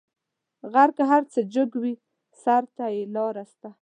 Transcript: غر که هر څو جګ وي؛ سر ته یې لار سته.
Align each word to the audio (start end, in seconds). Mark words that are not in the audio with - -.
غر 0.71 0.89
که 0.97 1.03
هر 1.11 1.23
څو 1.31 1.39
جګ 1.53 1.71
وي؛ 1.81 1.93
سر 2.43 2.63
ته 2.75 2.85
یې 2.95 3.03
لار 3.15 3.35
سته. 3.51 3.69